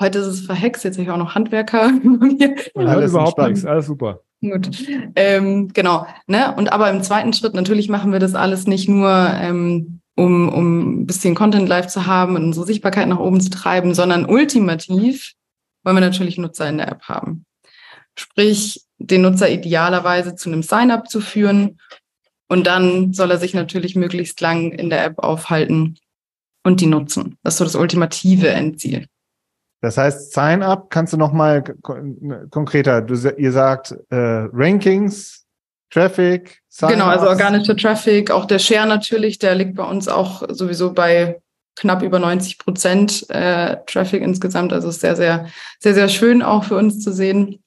[0.00, 1.92] Heute ist es verhext, jetzt habe ich auch noch Handwerker.
[2.74, 4.22] alles überhaupt nichts, alles super.
[4.40, 4.70] Gut.
[5.14, 6.06] Ähm, genau.
[6.26, 6.54] Ne?
[6.56, 11.02] Und aber im zweiten Schritt, natürlich machen wir das alles nicht nur, ähm, um, um
[11.02, 15.34] ein bisschen Content live zu haben und unsere Sichtbarkeit nach oben zu treiben, sondern ultimativ
[15.84, 17.44] wollen wir natürlich Nutzer in der App haben.
[18.18, 21.78] Sprich, den Nutzer idealerweise zu einem Sign-up zu führen.
[22.48, 25.98] Und dann soll er sich natürlich möglichst lang in der App aufhalten
[26.64, 27.36] und die nutzen.
[27.42, 29.06] Das ist so das ultimative Endziel.
[29.80, 31.62] Das heißt, Sign-up kannst du noch mal
[32.50, 33.00] konkreter.
[33.00, 35.46] Du, ihr sagt äh, Rankings,
[35.90, 40.92] Traffic, Genau, also organischer Traffic, auch der Share natürlich, der liegt bei uns auch sowieso
[40.92, 41.40] bei
[41.76, 44.72] knapp über 90 Prozent äh, Traffic insgesamt.
[44.72, 45.46] Also sehr, sehr,
[45.80, 47.62] sehr, sehr schön auch für uns zu sehen.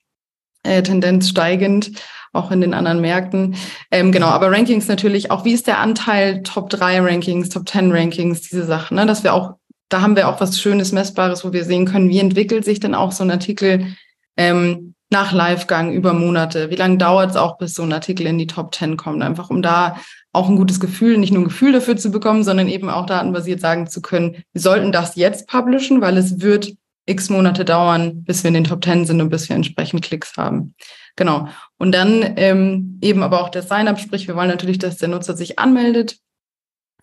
[0.64, 1.92] Äh, Tendenz steigend,
[2.32, 3.56] auch in den anderen Märkten.
[3.92, 7.92] Ähm, genau, aber Rankings natürlich auch, wie ist der Anteil Top 3 Rankings, Top 10
[7.92, 9.06] Rankings, diese Sachen, ne?
[9.06, 9.56] dass wir auch
[9.94, 12.96] da haben wir auch was Schönes, Messbares, wo wir sehen können, wie entwickelt sich denn
[12.96, 13.96] auch so ein Artikel
[14.38, 16.72] ähm, nach Livegang über Monate?
[16.72, 19.22] Wie lange dauert es auch, bis so ein Artikel in die Top 10 kommt?
[19.22, 19.98] Einfach um da
[20.32, 23.62] auch ein gutes Gefühl, nicht nur ein Gefühl dafür zu bekommen, sondern eben auch datenbasiert
[23.62, 26.74] sagen zu können, wir sollten das jetzt publishen, weil es wird
[27.06, 30.36] x Monate dauern, bis wir in den Top 10 sind und bis wir entsprechend Klicks
[30.38, 30.74] haben.
[31.16, 31.48] Genau.
[31.78, 35.38] Und dann ähm, eben aber auch der Sign-up, sprich, wir wollen natürlich, dass der Nutzer
[35.38, 36.18] sich anmeldet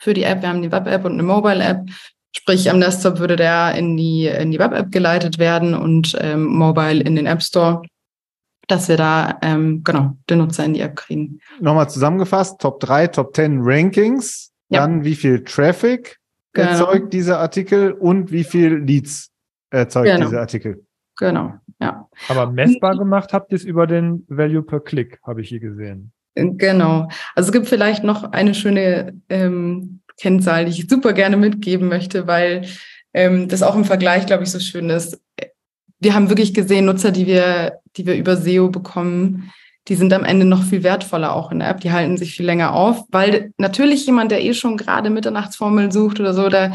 [0.00, 0.42] für die App.
[0.42, 1.86] Wir haben die Web-App und eine Mobile-App.
[2.36, 7.02] Sprich, am Desktop würde der in die, in die Web-App geleitet werden und ähm, mobile
[7.02, 7.82] in den App Store,
[8.68, 11.40] dass wir da ähm, genau den Nutzer in die App kriegen.
[11.60, 14.80] Nochmal zusammengefasst, Top 3, Top 10 Rankings, ja.
[14.80, 16.18] dann wie viel Traffic
[16.52, 16.68] genau.
[16.68, 19.30] erzeugt dieser Artikel und wie viel Leads
[19.70, 20.26] erzeugt genau.
[20.26, 20.84] dieser Artikel.
[21.16, 22.08] Genau, ja.
[22.28, 26.12] Aber messbar gemacht habt ihr es über den Value per Click, habe ich hier gesehen.
[26.34, 27.08] Genau.
[27.34, 32.26] Also es gibt vielleicht noch eine schöne ähm, Kennzahl, die ich super gerne mitgeben möchte,
[32.26, 32.66] weil
[33.14, 35.20] ähm, das auch im Vergleich, glaube ich, so schön ist.
[35.98, 39.52] Wir haben wirklich gesehen, Nutzer, die wir, die wir über SEO bekommen,
[39.88, 42.46] die sind am Ende noch viel wertvoller auch in der App, die halten sich viel
[42.46, 46.74] länger auf, weil natürlich jemand, der eh schon gerade Mitternachtsformel sucht oder so, der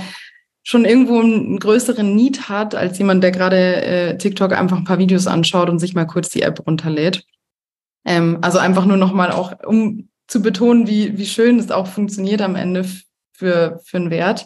[0.63, 4.97] schon irgendwo einen größeren Need hat, als jemand, der gerade äh, TikTok einfach ein paar
[4.97, 7.23] Videos anschaut und sich mal kurz die App runterlädt.
[8.03, 12.41] Ähm, also einfach nur nochmal auch, um zu betonen, wie, wie schön es auch funktioniert
[12.41, 12.84] am Ende
[13.35, 14.45] für, für einen Wert.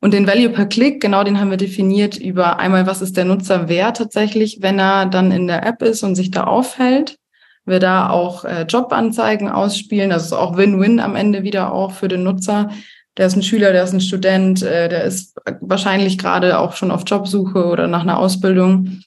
[0.00, 3.24] Und den Value per Click, genau den haben wir definiert über einmal, was ist der
[3.24, 7.16] Nutzerwert tatsächlich, wenn er dann in der App ist und sich da aufhält.
[7.64, 10.12] wir da auch äh, Jobanzeigen ausspielen.
[10.12, 12.68] Also auch Win-Win am Ende wieder auch für den Nutzer.
[13.16, 16.90] Der ist ein Schüler, der ist ein Student, äh, der ist wahrscheinlich gerade auch schon
[16.90, 19.00] auf Jobsuche oder nach einer Ausbildung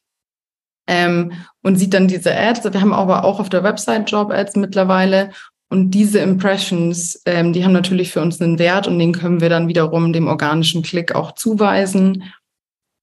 [0.87, 2.63] ähm, und sieht dann diese Ads.
[2.63, 5.29] Wir haben aber auch auf der Website Job-Ads mittlerweile.
[5.69, 9.49] Und diese Impressions, ähm, die haben natürlich für uns einen Wert und den können wir
[9.49, 12.23] dann wiederum dem organischen Klick auch zuweisen.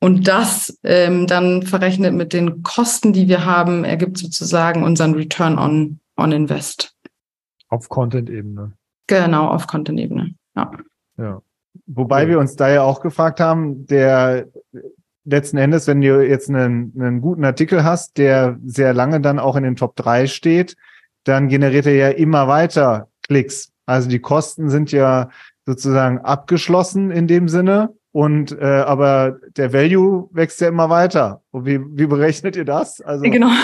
[0.01, 5.59] Und das ähm, dann verrechnet mit den Kosten, die wir haben, ergibt sozusagen unseren Return
[5.59, 6.95] on, on Invest.
[7.69, 8.73] Auf Content-Ebene.
[9.07, 10.35] Genau, auf Content-Ebene.
[10.57, 10.71] Ja.
[11.19, 11.43] ja.
[11.87, 14.47] Wobei wir uns da ja auch gefragt haben, der
[15.25, 19.57] letzten Endes, wenn du jetzt einen, einen guten Artikel hast, der sehr lange dann auch
[19.57, 20.77] in den Top 3 steht,
[21.25, 23.71] dann generiert er ja immer weiter Klicks.
[23.87, 25.31] Also die Kosten sind ja
[25.67, 27.95] sozusagen abgeschlossen in dem Sinne.
[28.13, 31.43] Und äh, aber der Value wächst ja immer weiter.
[31.51, 33.01] Und wie, wie berechnet ihr das?
[33.01, 33.51] Also genau.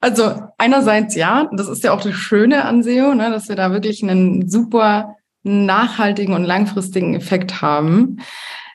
[0.00, 3.72] Also einerseits ja, das ist ja auch das Schöne an SEO, ne, dass wir da
[3.72, 8.18] wirklich einen super nachhaltigen und langfristigen Effekt haben.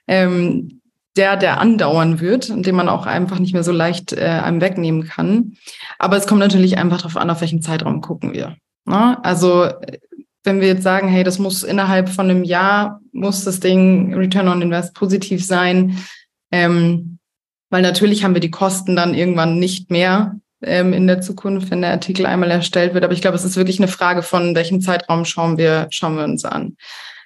[0.08, 0.79] Ähm,
[1.20, 4.62] der, der andauern wird und den man auch einfach nicht mehr so leicht äh, einem
[4.62, 5.58] wegnehmen kann.
[6.00, 8.56] Aber es kommt natürlich einfach darauf an, auf welchen Zeitraum gucken wir.
[8.86, 9.24] Ne?
[9.24, 9.68] Also
[10.46, 14.48] wenn wir jetzt sagen, hey, das muss innerhalb von einem Jahr, muss das Ding Return
[14.48, 15.98] on Invest positiv sein,
[16.54, 17.20] ähm,
[17.70, 21.82] weil natürlich haben wir die Kosten dann irgendwann nicht mehr ähm, in der Zukunft, wenn
[21.82, 23.04] der Artikel einmal erstellt wird.
[23.04, 26.24] Aber ich glaube, es ist wirklich eine Frage von, welchen Zeitraum schauen wir, schauen wir
[26.24, 26.78] uns an.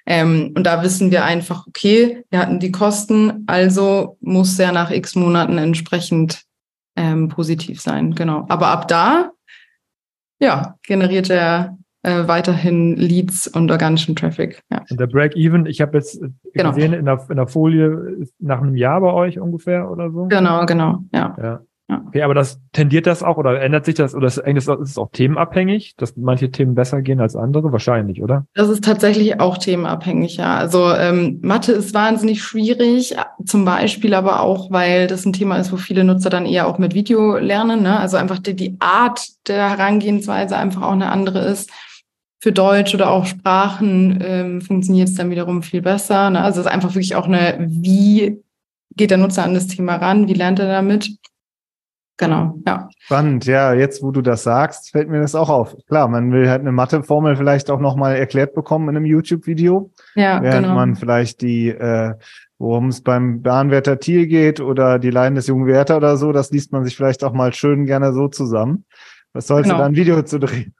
[0.06, 4.90] Ähm, und da wissen wir einfach, okay, wir hatten die Kosten, also muss er nach
[4.90, 6.42] x Monaten entsprechend
[6.96, 8.14] ähm, positiv sein.
[8.14, 8.44] Genau.
[8.48, 9.30] Aber ab da,
[10.40, 14.62] ja, generiert er äh, weiterhin Leads und organischen Traffic.
[14.70, 14.84] Ja.
[14.90, 16.20] Und der Break-Even, ich habe jetzt
[16.52, 16.72] genau.
[16.72, 20.26] gesehen in der, in der Folie nach einem Jahr bei euch ungefähr oder so.
[20.26, 21.34] Genau, genau, ja.
[21.40, 21.60] ja.
[21.88, 22.02] Ja.
[22.08, 25.94] Okay, aber das tendiert das auch oder ändert sich das oder ist es auch themenabhängig,
[25.96, 27.72] dass manche Themen besser gehen als andere?
[27.72, 28.46] Wahrscheinlich, oder?
[28.54, 30.56] Das ist tatsächlich auch themenabhängig, ja.
[30.56, 35.72] Also ähm, Mathe ist wahnsinnig schwierig, zum Beispiel aber auch, weil das ein Thema ist,
[35.72, 37.82] wo viele Nutzer dann eher auch mit Video lernen.
[37.82, 38.00] Ne?
[38.00, 41.70] Also einfach die, die Art der Herangehensweise einfach auch eine andere ist.
[42.40, 46.30] Für Deutsch oder auch Sprachen ähm, funktioniert es dann wiederum viel besser.
[46.30, 46.40] Ne?
[46.40, 48.42] Also es ist einfach wirklich auch eine, wie
[48.96, 51.10] geht der Nutzer an das Thema ran, wie lernt er damit?
[52.16, 52.88] Genau, ja.
[52.98, 53.74] Spannend, ja.
[53.74, 55.76] Jetzt, wo du das sagst, fällt mir das auch auf.
[55.88, 59.90] Klar, man will halt eine Matheformel vielleicht auch nochmal erklärt bekommen in einem YouTube-Video.
[60.14, 60.76] Ja, während genau.
[60.76, 62.14] man vielleicht die, äh,
[62.58, 66.52] worum es beim Bahnwärter Thiel geht oder die Leiden des jungen Wärter oder so, das
[66.52, 68.84] liest man sich vielleicht auch mal schön gerne so zusammen.
[69.32, 69.78] Was sollst genau.
[69.78, 70.74] du da ein Video zu drehen?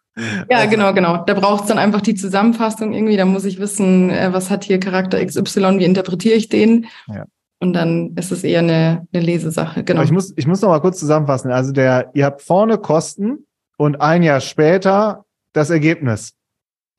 [0.48, 1.24] Ja, genau, genau.
[1.24, 3.16] Da braucht es dann einfach die Zusammenfassung irgendwie.
[3.16, 6.86] Da muss ich wissen, äh, was hat hier Charakter XY, wie interpretiere ich den?
[7.08, 7.24] Ja.
[7.64, 9.84] Und dann ist es eher eine, eine Lesesache.
[9.84, 10.02] Genau.
[10.02, 11.50] ich muss, ich muss noch mal kurz zusammenfassen.
[11.50, 13.46] Also der, ihr habt vorne Kosten
[13.78, 15.24] und ein Jahr später
[15.54, 16.34] das Ergebnis.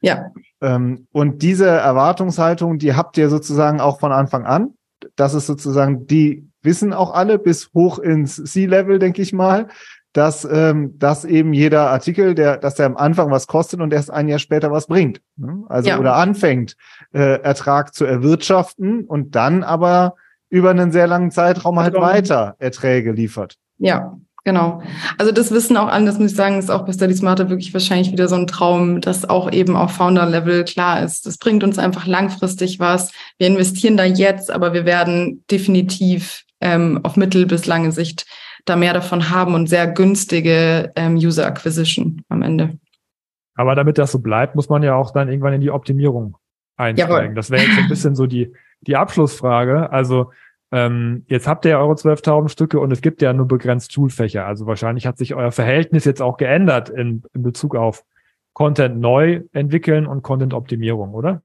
[0.02, 0.32] Ja.
[0.62, 4.74] Ähm, und diese Erwartungshaltung, die habt ihr sozusagen auch von Anfang an.
[5.16, 9.68] Das ist sozusagen, die wissen auch alle bis hoch ins C-Level, denke ich mal,
[10.14, 14.10] dass, ähm, dass eben jeder Artikel, der, dass der am Anfang was kostet und erst
[14.10, 15.22] ein Jahr später was bringt.
[15.36, 15.64] Ne?
[15.70, 16.00] Also ja.
[16.00, 16.76] oder anfängt,
[17.14, 20.16] äh, Ertrag zu erwirtschaften und dann aber
[20.56, 23.56] über einen sehr langen Zeitraum halt weiter Erträge liefert.
[23.78, 24.82] Ja, genau.
[25.18, 27.74] Also das wissen auch alle, das muss ich sagen, ist auch bei Study Smarter wirklich
[27.74, 31.26] wahrscheinlich wieder so ein Traum, dass auch eben auf Founder-Level klar ist.
[31.26, 33.12] Das bringt uns einfach langfristig was.
[33.38, 38.26] Wir investieren da jetzt, aber wir werden definitiv ähm, auf mittel- bis lange Sicht
[38.64, 42.80] da mehr davon haben und sehr günstige ähm, User Acquisition am Ende.
[43.56, 46.38] Aber damit das so bleibt, muss man ja auch dann irgendwann in die Optimierung
[46.78, 47.14] einsteigen.
[47.18, 47.36] Jawohl.
[47.36, 49.92] Das wäre jetzt so ein bisschen so die, die Abschlussfrage.
[49.92, 50.32] Also
[50.76, 54.46] ähm, jetzt habt ihr ja eure 12.000 Stücke und es gibt ja nur begrenzt Schulfächer.
[54.46, 58.04] Also wahrscheinlich hat sich euer Verhältnis jetzt auch geändert in, in Bezug auf
[58.52, 61.42] Content neu entwickeln und Content-Optimierung, oder?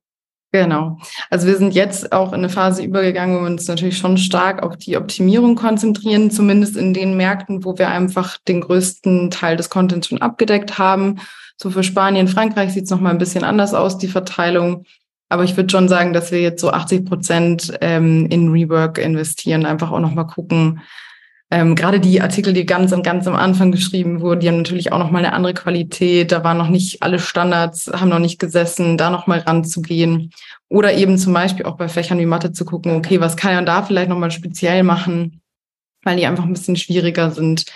[0.51, 0.99] Genau.
[1.31, 4.65] Also wir sind jetzt auch in eine Phase übergegangen, wo wir uns natürlich schon stark
[4.65, 9.71] auf die Optimierung konzentrieren, zumindest in den Märkten, wo wir einfach den größten Teil des
[9.71, 11.21] Contents schon abgedeckt haben.
[11.57, 14.87] So für Spanien, Frankreich sieht es nochmal ein bisschen anders aus, die Verteilung.
[15.31, 19.65] Aber ich würde schon sagen, dass wir jetzt so 80 Prozent ähm, in Rework investieren,
[19.65, 20.81] einfach auch nochmal gucken.
[21.53, 24.93] Ähm, Gerade die Artikel, die ganz und ganz am Anfang geschrieben wurden, die haben natürlich
[24.93, 26.33] auch nochmal eine andere Qualität.
[26.33, 30.33] Da waren noch nicht alle Standards, haben noch nicht gesessen, da nochmal ranzugehen.
[30.69, 33.63] Oder eben zum Beispiel auch bei Fächern wie Mathe zu gucken, okay, was kann er
[33.63, 35.41] da vielleicht nochmal speziell machen,
[36.03, 37.67] weil die einfach ein bisschen schwieriger sind,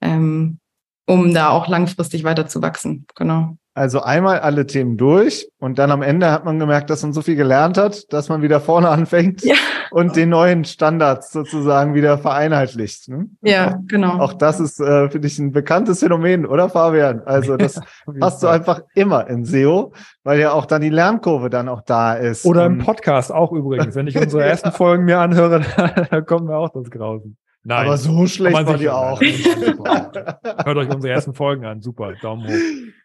[0.00, 0.58] ähm,
[1.06, 3.06] um da auch langfristig weiter zu wachsen.
[3.14, 3.56] Genau.
[3.74, 7.22] Also einmal alle Themen durch und dann am Ende hat man gemerkt, dass man so
[7.22, 9.54] viel gelernt hat, dass man wieder vorne anfängt Ja.
[9.90, 13.08] und den neuen Standards sozusagen wieder vereinheitlicht.
[13.08, 13.28] Ne?
[13.40, 14.18] Ja, genau.
[14.18, 17.22] Auch das ist, äh, finde ich, ein bekanntes Phänomen, oder Fabian?
[17.24, 17.80] Also das
[18.20, 22.12] hast du einfach immer in SEO, weil ja auch dann die Lernkurve dann auch da
[22.12, 22.44] ist.
[22.44, 23.94] Oder im Und- Podcast auch übrigens.
[23.94, 25.62] Wenn ich unsere ersten Folgen mir anhöre,
[26.10, 27.38] da kommen wir auch das Grausen.
[27.64, 27.86] Nein.
[27.86, 29.18] Aber so schlecht war die auch.
[29.20, 31.80] Hört euch unsere ersten Folgen an.
[31.80, 32.12] Super.
[32.20, 32.52] Daumen hoch.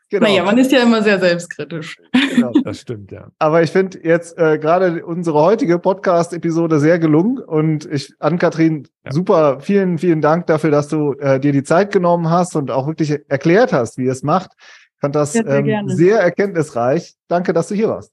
[0.09, 1.97] Genau, Naja, man ist ja immer sehr selbstkritisch.
[2.33, 2.51] genau.
[2.63, 3.27] Das stimmt, ja.
[3.39, 9.11] Aber ich finde jetzt äh, gerade unsere heutige Podcast-Episode sehr gelungen und ich, Ann-Kathrin, Ja.
[9.11, 12.87] super, vielen, vielen Dank dafür, dass du äh, dir die Zeit genommen hast und auch
[12.87, 14.51] wirklich erklärt hast, wie ihr es macht.
[14.59, 17.15] Ich fand das Ja, sehr ähm, sehr erkenntnisreich.
[17.27, 18.11] Danke, dass du hier warst.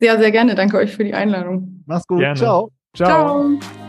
[0.00, 0.54] Sehr, sehr gerne.
[0.54, 1.82] Danke euch für die Einladung.
[1.86, 2.20] Mach's gut.
[2.20, 2.38] Gerne.
[2.38, 2.70] Ciao.
[2.94, 3.58] Ciao.
[3.58, 3.85] Ciao.